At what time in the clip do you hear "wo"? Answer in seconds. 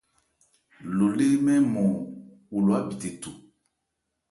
2.49-2.57